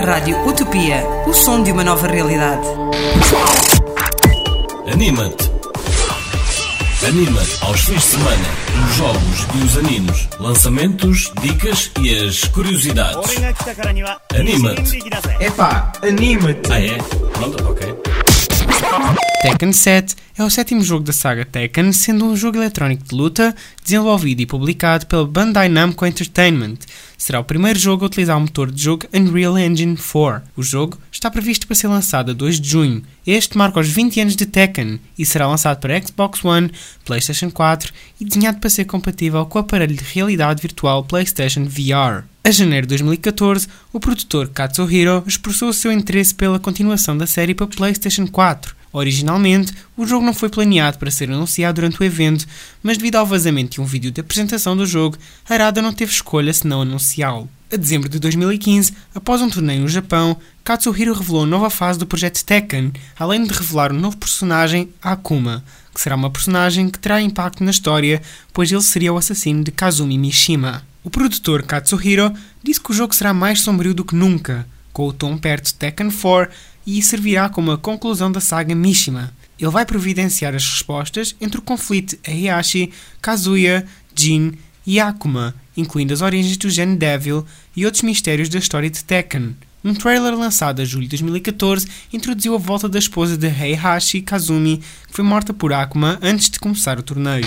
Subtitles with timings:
[0.00, 2.66] Rádio Utopia, o som de uma nova realidade.
[4.92, 5.50] Anima-te!
[7.06, 8.46] Anima-te aos fins de semana,
[8.84, 13.34] os jogos e os animos, lançamentos, dicas e as curiosidades.
[14.34, 14.98] Anima-te!
[15.40, 16.72] Epá, anima-te!
[16.72, 16.98] Ah é?
[17.32, 19.27] Pronto, ok.
[19.40, 23.54] Tekken 7 é o sétimo jogo da saga Tekken, sendo um jogo eletrónico de luta
[23.84, 26.78] desenvolvido e publicado pela Bandai Namco Entertainment.
[27.16, 30.42] Será o primeiro jogo a utilizar o motor de jogo Unreal Engine 4.
[30.56, 33.02] O jogo está previsto para ser lançado a 2 de junho.
[33.24, 36.72] Este marca os 20 anos de Tekken e será lançado para Xbox One,
[37.04, 42.24] PlayStation 4 e desenhado para ser compatível com o aparelho de realidade virtual PlayStation VR.
[42.42, 47.54] A janeiro de 2014, o produtor Katsuhiro expressou o seu interesse pela continuação da série
[47.54, 48.77] para PlayStation 4.
[48.92, 52.46] Originalmente, o jogo não foi planeado para ser anunciado durante o evento,
[52.82, 55.16] mas devido ao vazamento de um vídeo de apresentação do jogo,
[55.48, 57.48] Arada não teve escolha senão anunciá-lo.
[57.70, 62.42] A dezembro de 2015, após um torneio no Japão, Katsuhiro revelou nova fase do projeto
[62.42, 65.62] Tekken, além de revelar um novo personagem, Akuma,
[65.94, 68.22] que será uma personagem que terá impacto na história,
[68.54, 70.82] pois ele seria o assassino de Kazumi Mishima.
[71.04, 75.12] O produtor Katsuhiro disse que o jogo será mais sombrio do que nunca, com o
[75.12, 76.50] tom perto de Tekken 4
[76.96, 79.34] e servirá como a conclusão da saga Mishima.
[79.60, 84.54] Ele vai providenciar as respostas entre o conflito Heihachi, Kazuya, Jin
[84.86, 87.44] e Akuma, incluindo as origens do Gen Devil
[87.76, 89.54] e outros mistérios da história de Tekken.
[89.84, 94.78] Um trailer lançado em julho de 2014 introduziu a volta da esposa de Heihachi, Kazumi,
[94.78, 97.44] que foi morta por Akuma antes de começar o torneio.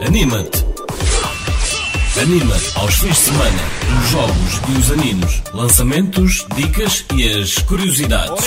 [0.00, 0.71] Anima-te!
[2.22, 3.62] Anima-te aos fins de semana,
[4.00, 8.44] os jogos e os animos, lançamentos, dicas e as curiosidades.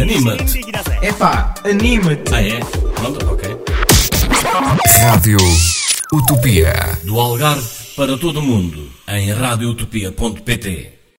[0.00, 0.60] Anima-te!
[1.02, 2.32] Epá, anima-te!
[2.32, 2.60] Ah é?
[2.94, 3.56] Pronto, ok.
[5.00, 5.38] Rádio
[6.12, 6.72] Utopia.
[7.02, 10.99] Do Algarve para todo o mundo, em radioutopia.pt